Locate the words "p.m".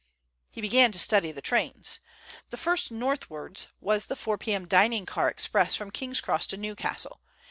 4.39-4.67